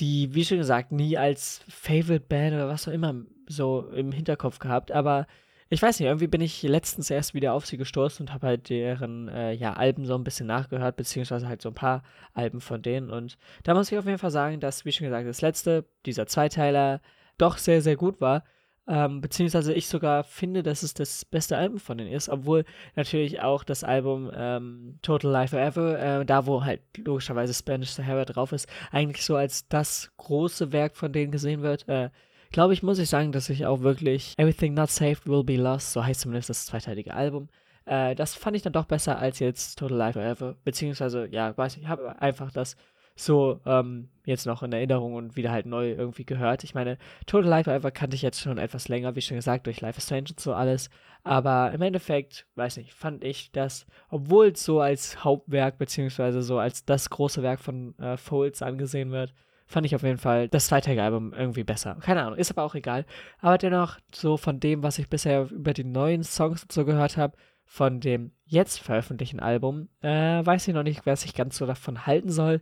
die, 0.00 0.34
wie 0.34 0.44
schon 0.44 0.58
gesagt, 0.58 0.90
nie 0.90 1.16
als 1.16 1.64
Favorite 1.68 2.26
Band 2.28 2.54
oder 2.54 2.68
was 2.68 2.88
auch 2.88 2.92
immer 2.92 3.14
so 3.46 3.88
im 3.90 4.10
Hinterkopf 4.10 4.58
gehabt, 4.58 4.90
aber 4.90 5.26
ich 5.72 5.80
weiß 5.80 6.00
nicht, 6.00 6.08
irgendwie 6.08 6.26
bin 6.26 6.40
ich 6.40 6.62
letztens 6.64 7.10
erst 7.10 7.32
wieder 7.32 7.54
auf 7.54 7.64
sie 7.64 7.76
gestoßen 7.76 8.26
und 8.26 8.34
habe 8.34 8.48
halt 8.48 8.68
deren 8.68 9.28
äh, 9.28 9.52
ja, 9.52 9.74
Alben 9.74 10.04
so 10.04 10.16
ein 10.16 10.24
bisschen 10.24 10.48
nachgehört, 10.48 10.96
beziehungsweise 10.96 11.48
halt 11.48 11.62
so 11.62 11.68
ein 11.70 11.74
paar 11.74 12.02
Alben 12.34 12.60
von 12.60 12.82
denen. 12.82 13.08
Und 13.08 13.38
da 13.62 13.74
muss 13.74 13.90
ich 13.92 13.96
auf 13.96 14.04
jeden 14.06 14.18
Fall 14.18 14.32
sagen, 14.32 14.58
dass, 14.58 14.84
wie 14.84 14.90
schon 14.90 15.06
gesagt, 15.06 15.28
das 15.28 15.42
letzte, 15.42 15.84
dieser 16.06 16.26
Zweiteiler, 16.26 17.00
doch 17.38 17.56
sehr, 17.56 17.82
sehr 17.82 17.96
gut 17.96 18.20
war. 18.20 18.42
Ähm, 18.88 19.20
beziehungsweise 19.20 19.72
ich 19.72 19.86
sogar 19.86 20.24
finde, 20.24 20.64
dass 20.64 20.82
es 20.82 20.94
das 20.94 21.24
beste 21.24 21.56
Album 21.56 21.78
von 21.78 21.96
denen 21.96 22.10
ist, 22.10 22.28
obwohl 22.28 22.64
natürlich 22.96 23.40
auch 23.40 23.62
das 23.62 23.84
Album 23.84 24.28
ähm, 24.34 24.98
Total 25.02 25.30
Life 25.30 25.56
Forever, 25.56 26.20
äh, 26.20 26.26
da 26.26 26.46
wo 26.46 26.64
halt 26.64 26.80
logischerweise 26.98 27.54
Spanish 27.54 27.90
Sahara 27.90 28.24
drauf 28.24 28.50
ist, 28.50 28.68
eigentlich 28.90 29.24
so 29.24 29.36
als 29.36 29.68
das 29.68 30.10
große 30.16 30.72
Werk 30.72 30.96
von 30.96 31.12
denen 31.12 31.30
gesehen 31.30 31.62
wird. 31.62 31.88
Äh, 31.88 32.10
glaube 32.50 32.72
ich, 32.74 32.82
muss 32.82 32.98
ich 32.98 33.08
sagen, 33.08 33.32
dass 33.32 33.50
ich 33.50 33.66
auch 33.66 33.80
wirklich 33.80 34.34
Everything 34.36 34.74
Not 34.74 34.90
Saved 34.90 35.26
Will 35.26 35.44
Be 35.44 35.56
Lost, 35.56 35.92
so 35.92 36.04
heißt 36.04 36.20
zumindest 36.20 36.50
das 36.50 36.66
zweiteilige 36.66 37.14
Album, 37.14 37.48
äh, 37.86 38.14
das 38.14 38.34
fand 38.34 38.56
ich 38.56 38.62
dann 38.62 38.72
doch 38.72 38.86
besser 38.86 39.18
als 39.18 39.38
jetzt 39.38 39.78
Total 39.78 39.96
Life 39.96 40.20
Forever. 40.20 40.56
Beziehungsweise, 40.64 41.26
ja, 41.30 41.56
weiß 41.56 41.76
ich, 41.76 41.86
habe 41.88 42.20
einfach 42.20 42.50
das 42.50 42.76
so 43.16 43.60
ähm, 43.66 44.08
jetzt 44.24 44.46
noch 44.46 44.62
in 44.62 44.72
Erinnerung 44.72 45.14
und 45.14 45.36
wieder 45.36 45.50
halt 45.50 45.66
neu 45.66 45.92
irgendwie 45.92 46.24
gehört. 46.24 46.64
Ich 46.64 46.74
meine, 46.74 46.96
Total 47.26 47.48
Life 47.48 47.70
Ever 47.70 47.90
kannte 47.90 48.16
ich 48.16 48.22
jetzt 48.22 48.40
schon 48.40 48.58
etwas 48.58 48.88
länger, 48.88 49.14
wie 49.14 49.20
schon 49.20 49.36
gesagt, 49.36 49.66
durch 49.66 49.80
Life 49.80 49.98
is 49.98 50.04
Strange 50.04 50.30
und 50.30 50.40
so 50.40 50.54
alles. 50.54 50.88
Aber 51.22 51.70
im 51.72 51.82
Endeffekt, 51.82 52.46
weiß 52.54 52.78
nicht, 52.78 52.94
fand 52.94 53.24
ich 53.24 53.52
das, 53.52 53.86
obwohl 54.08 54.48
es 54.48 54.64
so 54.64 54.80
als 54.80 55.22
Hauptwerk 55.22 55.76
beziehungsweise 55.76 56.42
so 56.42 56.58
als 56.58 56.84
das 56.84 57.10
große 57.10 57.42
Werk 57.42 57.60
von 57.60 57.98
äh, 57.98 58.16
Folds 58.16 58.62
angesehen 58.62 59.10
wird, 59.10 59.34
fand 59.70 59.86
ich 59.86 59.94
auf 59.94 60.02
jeden 60.02 60.18
Fall 60.18 60.48
das 60.48 60.66
zweite 60.66 61.00
Album 61.00 61.32
irgendwie 61.32 61.62
besser. 61.62 61.96
Keine 62.00 62.22
Ahnung, 62.22 62.38
ist 62.38 62.50
aber 62.50 62.64
auch 62.64 62.74
egal. 62.74 63.06
Aber 63.38 63.56
dennoch, 63.56 63.98
so 64.12 64.36
von 64.36 64.58
dem, 64.58 64.82
was 64.82 64.98
ich 64.98 65.08
bisher 65.08 65.48
über 65.50 65.72
die 65.72 65.84
neuen 65.84 66.24
Songs 66.24 66.64
und 66.64 66.72
so 66.72 66.84
gehört 66.84 67.16
habe, 67.16 67.36
von 67.64 68.00
dem 68.00 68.32
jetzt 68.44 68.80
veröffentlichten 68.80 69.38
Album, 69.38 69.88
äh, 70.02 70.44
weiß 70.44 70.66
ich 70.66 70.74
noch 70.74 70.82
nicht, 70.82 71.06
was 71.06 71.24
ich 71.24 71.34
ganz 71.34 71.56
so 71.56 71.66
davon 71.66 72.04
halten 72.04 72.30
soll. 72.30 72.60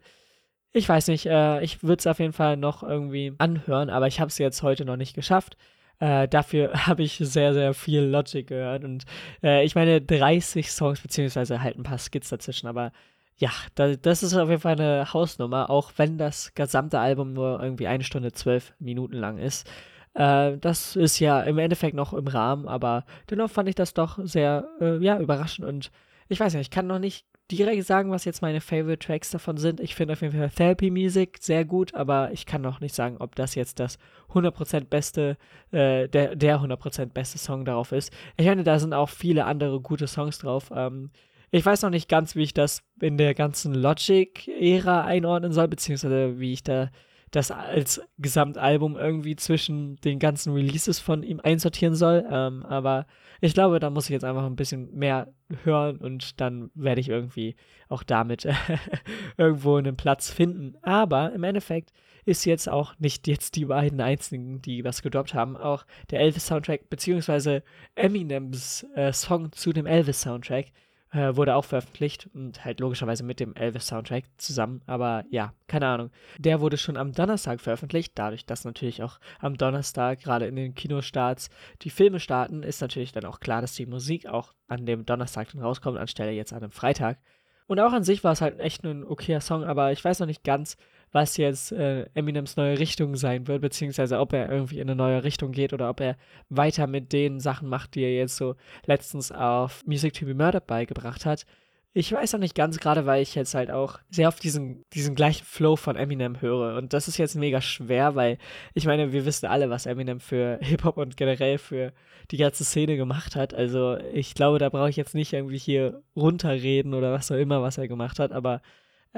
Ich 0.72 0.86
weiß 0.86 1.08
nicht, 1.08 1.24
äh, 1.24 1.62
ich 1.62 1.82
würde 1.82 2.00
es 2.00 2.06
auf 2.06 2.18
jeden 2.18 2.34
Fall 2.34 2.58
noch 2.58 2.82
irgendwie 2.82 3.32
anhören, 3.38 3.88
aber 3.88 4.06
ich 4.06 4.20
habe 4.20 4.28
es 4.28 4.36
jetzt 4.36 4.62
heute 4.62 4.84
noch 4.84 4.98
nicht 4.98 5.14
geschafft. 5.14 5.56
Äh, 6.00 6.28
dafür 6.28 6.72
habe 6.86 7.02
ich 7.02 7.16
sehr, 7.16 7.54
sehr 7.54 7.72
viel 7.72 8.02
Logic 8.02 8.46
gehört 8.46 8.84
und 8.84 9.04
äh, 9.42 9.64
ich 9.64 9.74
meine 9.74 10.02
30 10.02 10.70
Songs, 10.70 11.00
beziehungsweise 11.00 11.62
halt 11.62 11.78
ein 11.78 11.84
paar 11.84 11.98
Skits 11.98 12.28
dazwischen, 12.28 12.66
aber 12.66 12.92
ja, 13.38 13.50
da, 13.74 13.94
das 13.94 14.22
ist 14.22 14.34
auf 14.34 14.48
jeden 14.48 14.60
Fall 14.60 14.80
eine 14.80 15.12
Hausnummer, 15.12 15.70
auch 15.70 15.92
wenn 15.96 16.18
das 16.18 16.54
gesamte 16.54 16.98
Album 16.98 17.32
nur 17.32 17.62
irgendwie 17.62 17.86
eine 17.86 18.04
Stunde 18.04 18.32
zwölf 18.32 18.74
Minuten 18.80 19.16
lang 19.16 19.38
ist. 19.38 19.68
Äh, 20.14 20.58
das 20.58 20.96
ist 20.96 21.20
ja 21.20 21.42
im 21.42 21.58
Endeffekt 21.58 21.94
noch 21.94 22.12
im 22.12 22.26
Rahmen, 22.26 22.66
aber 22.66 23.04
dennoch 23.30 23.50
fand 23.50 23.68
ich 23.68 23.76
das 23.76 23.94
doch 23.94 24.18
sehr, 24.22 24.68
äh, 24.80 24.98
ja, 24.98 25.18
überraschend 25.20 25.66
und 25.66 25.90
ich 26.28 26.40
weiß 26.40 26.52
nicht, 26.54 26.62
ich 26.62 26.70
kann 26.70 26.86
noch 26.86 26.98
nicht 26.98 27.24
direkt 27.50 27.86
sagen, 27.86 28.10
was 28.10 28.26
jetzt 28.26 28.42
meine 28.42 28.60
Favorite 28.60 28.98
Tracks 28.98 29.30
davon 29.30 29.56
sind. 29.56 29.80
Ich 29.80 29.94
finde 29.94 30.12
auf 30.12 30.20
jeden 30.20 30.36
Fall 30.36 30.50
Therapy 30.50 30.90
Music 30.90 31.38
sehr 31.40 31.64
gut, 31.64 31.94
aber 31.94 32.30
ich 32.32 32.44
kann 32.44 32.60
noch 32.60 32.80
nicht 32.80 32.94
sagen, 32.94 33.16
ob 33.20 33.34
das 33.36 33.54
jetzt 33.54 33.80
das 33.80 33.98
100% 34.34 34.84
beste, 34.86 35.38
äh, 35.70 36.08
der, 36.08 36.36
der 36.36 36.60
100% 36.60 37.06
beste 37.06 37.38
Song 37.38 37.64
darauf 37.64 37.92
ist. 37.92 38.12
Ich 38.36 38.46
meine, 38.46 38.64
da 38.64 38.78
sind 38.78 38.92
auch 38.92 39.08
viele 39.08 39.46
andere 39.46 39.80
gute 39.80 40.06
Songs 40.06 40.38
drauf. 40.38 40.70
Ähm, 40.74 41.10
ich 41.50 41.64
weiß 41.64 41.82
noch 41.82 41.90
nicht 41.90 42.08
ganz, 42.08 42.36
wie 42.36 42.42
ich 42.42 42.54
das 42.54 42.82
in 43.00 43.16
der 43.16 43.34
ganzen 43.34 43.74
Logic-Ära 43.74 45.04
einordnen 45.04 45.52
soll, 45.52 45.68
beziehungsweise 45.68 46.38
wie 46.38 46.52
ich 46.52 46.62
da 46.62 46.90
das 47.30 47.50
als 47.50 48.00
Gesamtalbum 48.18 48.96
irgendwie 48.96 49.36
zwischen 49.36 49.96
den 49.96 50.18
ganzen 50.18 50.52
Releases 50.54 50.98
von 50.98 51.22
ihm 51.22 51.40
einsortieren 51.40 51.94
soll. 51.94 52.24
Ähm, 52.30 52.64
aber 52.64 53.06
ich 53.40 53.54
glaube, 53.54 53.80
da 53.80 53.90
muss 53.90 54.06
ich 54.06 54.10
jetzt 54.10 54.24
einfach 54.24 54.44
ein 54.44 54.56
bisschen 54.56 54.94
mehr 54.94 55.32
hören 55.62 55.98
und 55.98 56.40
dann 56.40 56.70
werde 56.74 57.00
ich 57.00 57.08
irgendwie 57.08 57.56
auch 57.88 58.02
damit 58.02 58.48
irgendwo 59.36 59.76
einen 59.76 59.96
Platz 59.96 60.30
finden. 60.30 60.76
Aber 60.82 61.32
im 61.32 61.44
Endeffekt 61.44 61.92
ist 62.24 62.44
jetzt 62.44 62.68
auch 62.68 62.98
nicht 62.98 63.26
jetzt 63.26 63.56
die 63.56 63.66
beiden 63.66 64.00
einzigen, 64.00 64.60
die 64.62 64.84
was 64.84 65.02
gedroppt 65.02 65.34
haben. 65.34 65.56
Auch 65.56 65.84
der 66.10 66.20
Elvis-Soundtrack, 66.20 66.90
beziehungsweise 66.90 67.62
Eminems 67.94 68.86
äh, 68.94 69.12
Song 69.12 69.52
zu 69.52 69.72
dem 69.72 69.86
Elvis-Soundtrack 69.86 70.72
äh, 71.12 71.36
wurde 71.36 71.54
auch 71.54 71.64
veröffentlicht 71.64 72.28
und 72.34 72.64
halt 72.64 72.80
logischerweise 72.80 73.24
mit 73.24 73.40
dem 73.40 73.54
Elvis-Soundtrack 73.54 74.24
zusammen. 74.36 74.82
Aber 74.86 75.24
ja, 75.30 75.54
keine 75.66 75.86
Ahnung. 75.86 76.10
Der 76.38 76.60
wurde 76.60 76.76
schon 76.76 76.96
am 76.96 77.12
Donnerstag 77.12 77.60
veröffentlicht. 77.60 78.12
Dadurch, 78.14 78.44
dass 78.44 78.64
natürlich 78.64 79.02
auch 79.02 79.18
am 79.40 79.56
Donnerstag 79.56 80.20
gerade 80.20 80.46
in 80.46 80.56
den 80.56 80.74
Kinostarts 80.74 81.48
die 81.82 81.90
Filme 81.90 82.20
starten, 82.20 82.62
ist 82.62 82.80
natürlich 82.80 83.12
dann 83.12 83.24
auch 83.24 83.40
klar, 83.40 83.60
dass 83.60 83.74
die 83.74 83.86
Musik 83.86 84.26
auch 84.26 84.54
an 84.66 84.86
dem 84.86 85.06
Donnerstag 85.06 85.52
dann 85.52 85.62
rauskommt, 85.62 85.98
anstelle 85.98 86.32
jetzt 86.32 86.52
an 86.52 86.62
einem 86.62 86.72
Freitag. 86.72 87.18
Und 87.66 87.80
auch 87.80 87.92
an 87.92 88.02
sich 88.02 88.24
war 88.24 88.32
es 88.32 88.40
halt 88.40 88.58
echt 88.60 88.84
ein 88.84 89.04
okayer 89.04 89.40
Song, 89.40 89.62
aber 89.62 89.92
ich 89.92 90.02
weiß 90.02 90.20
noch 90.20 90.26
nicht 90.26 90.42
ganz, 90.42 90.76
was 91.12 91.36
jetzt 91.36 91.72
äh, 91.72 92.06
Eminems 92.14 92.56
neue 92.56 92.78
Richtung 92.78 93.16
sein 93.16 93.46
wird, 93.46 93.62
beziehungsweise 93.62 94.18
ob 94.18 94.32
er 94.32 94.50
irgendwie 94.50 94.78
in 94.78 94.88
eine 94.88 94.96
neue 94.96 95.24
Richtung 95.24 95.52
geht 95.52 95.72
oder 95.72 95.88
ob 95.88 96.00
er 96.00 96.16
weiter 96.48 96.86
mit 96.86 97.12
den 97.12 97.40
Sachen 97.40 97.68
macht, 97.68 97.94
die 97.94 98.02
er 98.02 98.14
jetzt 98.14 98.36
so 98.36 98.56
letztens 98.86 99.32
auf 99.32 99.84
Music 99.86 100.12
to 100.14 100.26
be 100.26 100.34
Murdered 100.34 100.66
beigebracht 100.66 101.24
hat. 101.26 101.46
Ich 101.94 102.12
weiß 102.12 102.34
noch 102.34 102.40
nicht 102.40 102.54
ganz, 102.54 102.78
gerade 102.78 103.06
weil 103.06 103.22
ich 103.22 103.34
jetzt 103.34 103.54
halt 103.54 103.70
auch 103.70 103.98
sehr 104.10 104.28
auf 104.28 104.38
diesen, 104.38 104.84
diesen 104.92 105.14
gleichen 105.14 105.44
Flow 105.44 105.74
von 105.74 105.96
Eminem 105.96 106.40
höre. 106.40 106.76
Und 106.76 106.92
das 106.92 107.08
ist 107.08 107.16
jetzt 107.16 107.34
mega 107.34 107.60
schwer, 107.60 108.14
weil 108.14 108.38
ich 108.74 108.86
meine, 108.86 109.12
wir 109.12 109.24
wissen 109.24 109.46
alle, 109.46 109.70
was 109.70 109.86
Eminem 109.86 110.20
für 110.20 110.58
Hip-Hop 110.62 110.98
und 110.98 111.16
generell 111.16 111.58
für 111.58 111.92
die 112.30 112.36
ganze 112.36 112.64
Szene 112.64 112.96
gemacht 112.96 113.36
hat. 113.36 113.54
Also 113.54 113.96
ich 114.12 114.34
glaube, 114.34 114.58
da 114.58 114.68
brauche 114.68 114.90
ich 114.90 114.96
jetzt 114.96 115.14
nicht 115.14 115.32
irgendwie 115.32 115.58
hier 115.58 116.02
runterreden 116.14 116.94
oder 116.94 117.12
was 117.12 117.32
auch 117.32 117.36
immer, 117.36 117.62
was 117.62 117.78
er 117.78 117.88
gemacht 117.88 118.18
hat. 118.18 118.32
Aber 118.32 118.60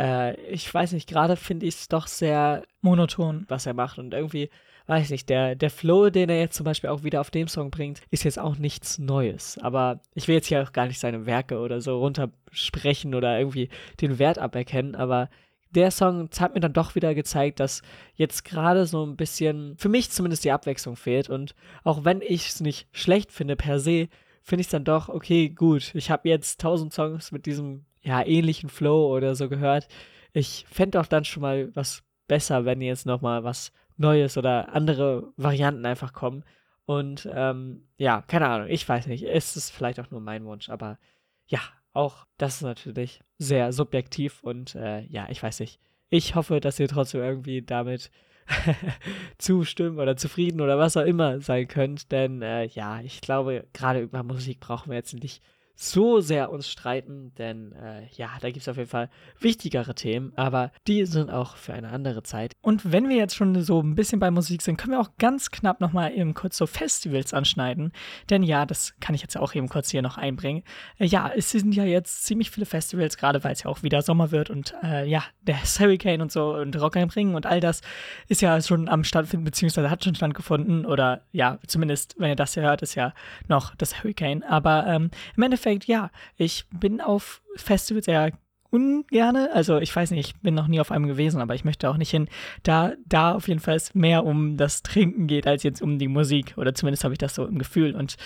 äh, 0.00 0.35
ich 0.50 0.73
weiß 0.73 0.92
nicht, 0.92 1.09
gerade 1.09 1.37
finde 1.37 1.66
ich 1.66 1.75
es 1.75 1.88
doch 1.88 2.07
sehr 2.07 2.64
monoton, 2.80 3.45
was 3.49 3.66
er 3.66 3.75
macht. 3.75 3.99
Und 3.99 4.14
irgendwie, 4.14 4.49
weiß 4.87 5.11
nicht, 5.11 5.28
der, 5.28 5.54
der 5.54 5.71
Flow, 5.71 6.09
den 6.09 6.30
er 6.30 6.40
jetzt 6.40 6.57
zum 6.57 6.64
Beispiel 6.64 6.90
auch 6.90 7.04
wieder 7.04 7.21
auf 7.21 7.30
dem 7.30 7.49
Song 7.49 7.71
bringt, 7.71 8.00
ist 8.11 8.25
jetzt 8.25 8.38
auch 8.38 8.57
nichts 8.57 8.99
Neues. 8.99 9.59
Aber 9.59 10.00
ich 10.14 10.26
will 10.26 10.37
jetzt 10.37 10.47
hier 10.47 10.62
auch 10.62 10.73
gar 10.73 10.87
nicht 10.87 10.99
seine 10.99 11.26
Werke 11.26 11.59
oder 11.59 11.80
so 11.83 11.99
runtersprechen 11.99 13.14
oder 13.14 13.38
irgendwie 13.38 13.69
den 14.00 14.19
Wert 14.19 14.38
aberkennen, 14.38 14.95
aber 14.95 15.28
der 15.73 15.92
Song 15.92 16.28
hat 16.40 16.54
mir 16.54 16.61
dann 16.61 16.73
doch 16.73 16.97
wieder 16.97 17.14
gezeigt, 17.14 17.61
dass 17.61 17.83
jetzt 18.16 18.45
gerade 18.45 18.87
so 18.87 19.07
ein 19.07 19.16
bisschen, 19.16 19.76
für 19.76 19.88
mich 19.88 20.11
zumindest 20.11 20.45
die 20.45 20.50
Abwechslung 20.50 20.97
fehlt. 20.97 21.30
Und 21.30 21.54
auch 21.85 22.04
wenn 22.04 22.23
ich 22.23 22.49
es 22.49 22.61
nicht 22.61 22.88
schlecht 22.90 23.30
finde 23.30 23.54
per 23.54 23.78
se, 23.78 24.09
finde 24.42 24.62
ich 24.62 24.66
es 24.66 24.73
dann 24.73 24.83
doch, 24.83 25.09
okay, 25.09 25.49
gut, 25.49 25.95
ich 25.95 26.11
habe 26.11 26.28
jetzt 26.28 26.61
tausend 26.61 26.92
Songs 26.92 27.30
mit 27.30 27.47
diesem 27.47 27.85
ja, 28.02 28.25
ähnlichen 28.25 28.69
Flow 28.69 29.14
oder 29.14 29.35
so 29.35 29.49
gehört. 29.49 29.88
Ich 30.33 30.64
fände 30.71 31.00
auch 31.00 31.07
dann 31.07 31.25
schon 31.25 31.42
mal 31.42 31.75
was 31.75 32.02
besser, 32.28 32.64
wenn 32.64 32.80
jetzt 32.80 33.07
nochmal 33.07 33.45
was 33.45 33.73
Neues 33.97 34.38
oder 34.38 34.73
andere 34.75 35.33
Varianten 35.37 35.85
einfach 35.85 36.12
kommen. 36.12 36.45
Und 36.87 37.28
ähm, 37.33 37.88
ja, 37.99 38.23
keine 38.23 38.49
Ahnung, 38.49 38.69
ich 38.69 38.88
weiß 38.88 39.07
nicht. 39.07 39.25
Es 39.25 39.57
ist 39.57 39.71
vielleicht 39.71 40.00
auch 40.00 40.11
nur 40.11 40.21
mein 40.21 40.45
Wunsch, 40.45 40.71
aber 40.71 40.99
ja, 41.47 41.61
auch 41.92 42.26
das 42.38 42.57
ist 42.57 42.62
natürlich 42.62 43.21
sehr 43.38 43.73
subjektiv 43.73 44.42
und 44.42 44.75
äh, 44.75 45.02
ja, 45.02 45.28
ich 45.28 45.42
weiß 45.42 45.61
nicht. 45.61 45.80
Ich 46.09 46.35
hoffe, 46.35 46.61
dass 46.61 46.80
ihr 46.80 46.88
trotzdem 46.88 47.21
irgendwie 47.21 47.62
damit 47.62 48.11
zustimmen 49.38 49.99
oder 49.99 50.16
zufrieden 50.16 50.61
oder 50.61 50.78
was 50.78 50.97
auch 50.97 51.04
immer 51.04 51.40
sein 51.40 51.69
könnt, 51.69 52.11
denn 52.11 52.42
äh, 52.42 52.64
ja, 52.64 53.00
ich 53.00 53.21
glaube, 53.21 53.66
gerade 53.73 54.00
über 54.00 54.23
Musik 54.23 54.61
brauchen 54.61 54.90
wir 54.90 54.97
jetzt 54.97 55.14
nicht 55.14 55.42
so 55.83 56.21
sehr 56.21 56.53
uns 56.53 56.69
streiten, 56.69 57.33
denn 57.39 57.73
äh, 57.73 58.03
ja, 58.13 58.29
da 58.43 58.49
gibt 58.49 58.61
es 58.61 58.69
auf 58.69 58.77
jeden 58.77 58.91
Fall 58.91 59.09
wichtigere 59.39 59.95
Themen, 59.95 60.35
aber 60.37 60.73
die 60.87 61.07
sind 61.07 61.31
auch 61.31 61.57
für 61.57 61.73
eine 61.73 61.89
andere 61.89 62.23
Zeit. 62.23 62.53
Und 62.61 62.93
wenn 62.93 63.09
wir 63.09 63.17
jetzt 63.17 63.35
schon 63.35 63.63
so 63.63 63.81
ein 63.81 63.95
bisschen 63.95 64.21
bei 64.21 64.31
Musik 64.31 64.61
sind, 64.61 64.77
können 64.77 64.93
wir 64.93 65.01
auch 65.01 65.13
ganz 65.19 65.51
knapp 65.51 65.81
nochmal 65.81 66.13
eben 66.13 66.35
kurz 66.35 66.59
so 66.59 66.67
Festivals 66.67 67.33
anschneiden, 67.33 67.93
denn 68.29 68.43
ja, 68.43 68.67
das 68.67 68.93
kann 69.01 69.15
ich 69.15 69.23
jetzt 69.23 69.39
auch 69.39 69.55
eben 69.55 69.71
kurz 69.71 69.91
hier 69.91 70.03
noch 70.03 70.19
einbringen. 70.19 70.65
Äh, 70.99 71.07
ja, 71.07 71.33
es 71.35 71.51
sind 71.51 71.75
ja 71.75 71.85
jetzt 71.85 72.25
ziemlich 72.25 72.51
viele 72.51 72.67
Festivals, 72.67 73.17
gerade 73.17 73.43
weil 73.43 73.53
es 73.53 73.63
ja 73.63 73.71
auch 73.71 73.83
wieder 73.83 74.03
Sommer 74.03 74.33
wird 74.33 74.51
und 74.51 74.75
äh, 74.83 75.09
ja, 75.09 75.25
der 75.41 75.57
Hurricane 75.79 76.21
und 76.21 76.31
so 76.31 76.57
und 76.57 76.79
Rock 76.79 76.99
am 76.99 77.09
Ring 77.09 77.35
und 77.35 77.47
all 77.47 77.61
das 77.61 77.81
ist 78.29 78.43
ja 78.43 78.61
schon 78.61 78.87
am 78.91 79.03
Stattfinden, 79.03 79.47
beziehungsweise 79.47 79.89
hat 79.89 80.05
schon 80.05 80.15
stattgefunden 80.15 80.85
oder 80.85 81.23
ja, 81.33 81.59
zumindest, 81.67 82.17
wenn 82.19 82.29
ihr 82.29 82.37
das 82.37 82.53
hier 82.53 82.65
hört, 82.65 82.83
ist 82.83 82.97
ja 82.97 83.15
noch 83.49 83.75
das 83.77 84.05
Hurricane, 84.05 84.43
aber 84.43 84.87
ähm, 84.87 85.11
im 85.39 85.43
Endeffekt 85.43 85.70
Endeffekt, 85.71 85.87
ja, 85.87 86.11
ich 86.37 86.67
bin 86.71 87.00
auf 87.00 87.43
Festivals 87.57 88.09
eher 88.09 88.33
ungerne. 88.71 89.50
Also 89.53 89.79
ich 89.79 89.95
weiß 89.95 90.12
nicht, 90.12 90.29
ich 90.29 90.41
bin 90.41 90.55
noch 90.55 90.69
nie 90.69 90.81
auf 90.81 90.93
einem 90.93 91.07
gewesen, 91.07 91.41
aber 91.41 91.55
ich 91.55 91.65
möchte 91.65 91.91
auch 91.91 91.97
nicht 91.97 92.11
hin. 92.11 92.29
Da, 92.62 92.93
da 93.07 93.35
auf 93.35 93.49
jeden 93.49 93.61
Fall 93.61 93.77
es 93.77 93.95
mehr 93.95 94.25
um 94.25 94.57
das 94.57 94.83
Trinken 94.83 95.27
geht, 95.27 95.47
als 95.47 95.62
jetzt 95.62 95.83
um 95.83 95.99
die 95.99 96.09
Musik. 96.09 96.55
Oder 96.57 96.75
zumindest 96.75 97.05
habe 97.05 97.15
ich 97.15 97.19
das 97.19 97.35
so 97.35 97.47
im 97.47 97.59
Gefühl. 97.59 97.95
Und 97.95 98.17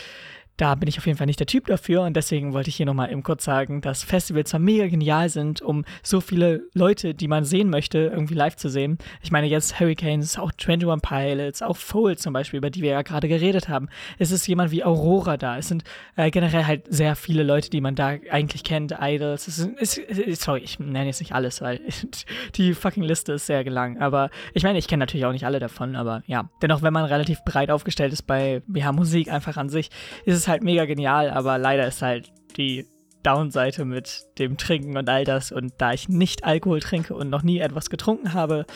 da 0.56 0.74
bin 0.76 0.88
ich 0.88 0.98
auf 0.98 1.06
jeden 1.06 1.18
Fall 1.18 1.26
nicht 1.26 1.40
der 1.40 1.46
Typ 1.46 1.66
dafür 1.66 2.02
und 2.02 2.14
deswegen 2.14 2.52
wollte 2.52 2.70
ich 2.70 2.76
hier 2.76 2.86
nochmal 2.86 3.10
eben 3.10 3.22
kurz 3.22 3.44
sagen, 3.44 3.80
dass 3.80 4.04
Festivals 4.04 4.50
zwar 4.50 4.60
mega 4.60 4.86
genial 4.86 5.28
sind, 5.28 5.62
um 5.62 5.84
so 6.02 6.20
viele 6.20 6.68
Leute, 6.74 7.14
die 7.14 7.28
man 7.28 7.44
sehen 7.44 7.70
möchte, 7.70 7.98
irgendwie 7.98 8.34
live 8.34 8.56
zu 8.56 8.68
sehen. 8.68 8.98
Ich 9.22 9.32
meine 9.32 9.48
jetzt 9.48 9.80
Hurricanes, 9.80 10.38
auch 10.38 10.52
21 10.52 11.02
Pilots, 11.02 11.62
auch 11.62 11.76
Fold 11.76 12.20
zum 12.20 12.32
Beispiel, 12.32 12.58
über 12.58 12.70
die 12.70 12.82
wir 12.82 12.90
ja 12.90 13.02
gerade 13.02 13.28
geredet 13.28 13.68
haben. 13.68 13.88
Es 14.18 14.30
ist 14.30 14.46
jemand 14.46 14.70
wie 14.70 14.84
Aurora 14.84 15.36
da. 15.36 15.58
Es 15.58 15.68
sind 15.68 15.82
äh, 16.16 16.30
generell 16.30 16.66
halt 16.66 16.92
sehr 16.92 17.16
viele 17.16 17.42
Leute, 17.42 17.70
die 17.70 17.80
man 17.80 17.96
da 17.96 18.16
eigentlich 18.30 18.62
kennt, 18.62 18.94
Idols. 19.00 19.48
Es 19.48 19.58
ist, 19.58 19.98
es, 19.98 20.40
sorry, 20.40 20.60
ich 20.60 20.78
nenne 20.78 21.06
jetzt 21.06 21.20
nicht 21.20 21.32
alles, 21.32 21.62
weil 21.62 21.80
die 22.54 22.74
fucking 22.74 23.02
Liste 23.02 23.32
ist 23.32 23.46
sehr 23.46 23.64
lang. 23.64 23.98
Aber 23.98 24.30
ich 24.52 24.62
meine, 24.62 24.78
ich 24.78 24.86
kenne 24.86 25.00
natürlich 25.00 25.26
auch 25.26 25.32
nicht 25.32 25.46
alle 25.46 25.58
davon, 25.58 25.96
aber 25.96 26.22
ja. 26.26 26.48
Dennoch, 26.62 26.82
wenn 26.82 26.92
man 26.92 27.04
relativ 27.04 27.44
breit 27.44 27.70
aufgestellt 27.70 28.12
ist 28.12 28.22
bei 28.22 28.62
ja, 28.72 28.92
Musik 28.92 29.30
einfach 29.30 29.56
an 29.56 29.68
sich, 29.68 29.90
ist 30.24 30.36
es 30.36 30.43
ist 30.44 30.48
halt 30.48 30.62
mega 30.62 30.84
genial, 30.84 31.30
aber 31.30 31.56
leider 31.56 31.86
ist 31.86 32.02
halt 32.02 32.30
die 32.58 32.86
Downseite 33.22 33.86
mit 33.86 34.26
dem 34.38 34.58
Trinken 34.58 34.98
und 34.98 35.08
all 35.08 35.24
das. 35.24 35.52
Und 35.52 35.72
da 35.78 35.94
ich 35.94 36.10
nicht 36.10 36.44
Alkohol 36.44 36.80
trinke 36.80 37.14
und 37.14 37.30
noch 37.30 37.42
nie 37.42 37.60
etwas 37.60 37.88
getrunken 37.88 38.34
habe, 38.34 38.66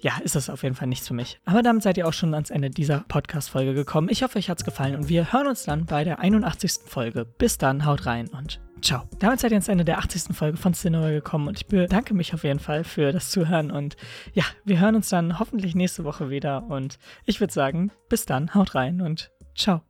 ja, 0.00 0.18
ist 0.22 0.36
das 0.36 0.50
auf 0.50 0.62
jeden 0.62 0.74
Fall 0.74 0.86
nichts 0.88 1.08
für 1.08 1.14
mich. 1.14 1.40
Aber 1.46 1.62
damit 1.62 1.82
seid 1.82 1.96
ihr 1.96 2.06
auch 2.06 2.12
schon 2.12 2.34
ans 2.34 2.50
Ende 2.50 2.68
dieser 2.68 3.06
Podcast-Folge 3.08 3.72
gekommen. 3.72 4.10
Ich 4.10 4.22
hoffe, 4.22 4.38
euch 4.38 4.50
hat 4.50 4.58
es 4.58 4.66
gefallen 4.66 4.96
und 4.96 5.08
wir 5.08 5.32
hören 5.32 5.46
uns 5.46 5.64
dann 5.64 5.86
bei 5.86 6.04
der 6.04 6.18
81. 6.18 6.82
Folge. 6.84 7.24
Bis 7.24 7.56
dann, 7.56 7.86
haut 7.86 8.04
rein 8.04 8.28
und 8.28 8.60
ciao. 8.82 9.04
Damit 9.18 9.40
seid 9.40 9.52
ihr 9.52 9.56
ins 9.56 9.68
Ende 9.68 9.86
der 9.86 9.96
80. 9.96 10.36
Folge 10.36 10.58
von 10.58 10.74
Cinema 10.74 11.08
gekommen 11.08 11.48
und 11.48 11.56
ich 11.56 11.66
bedanke 11.66 12.12
mich 12.12 12.34
auf 12.34 12.44
jeden 12.44 12.60
Fall 12.60 12.84
für 12.84 13.12
das 13.12 13.30
Zuhören 13.30 13.70
und 13.70 13.96
ja, 14.34 14.44
wir 14.66 14.78
hören 14.78 14.96
uns 14.96 15.08
dann 15.08 15.38
hoffentlich 15.38 15.74
nächste 15.74 16.04
Woche 16.04 16.28
wieder 16.28 16.64
und 16.68 16.98
ich 17.24 17.40
würde 17.40 17.54
sagen, 17.54 17.90
bis 18.10 18.26
dann, 18.26 18.54
haut 18.54 18.74
rein 18.74 19.00
und 19.00 19.30
ciao. 19.56 19.80